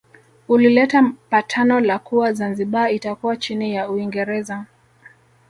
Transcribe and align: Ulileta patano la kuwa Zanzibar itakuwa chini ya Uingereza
Ulileta 0.47 1.11
patano 1.29 1.79
la 1.79 1.99
kuwa 1.99 2.33
Zanzibar 2.33 2.91
itakuwa 2.93 3.37
chini 3.37 3.75
ya 3.75 3.89
Uingereza 3.89 4.65